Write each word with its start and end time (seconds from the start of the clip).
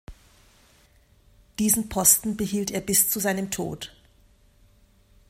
Diesen 1.59 1.87
Posten 1.87 2.35
behielt 2.35 2.71
er 2.71 2.81
bis 2.81 3.11
zu 3.11 3.19
seinem 3.19 3.51
Tod. 3.51 3.91